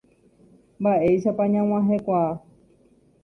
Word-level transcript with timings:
Mba'éichapa 0.81 1.43
ñag̃uahẽkuaa. 1.51 2.31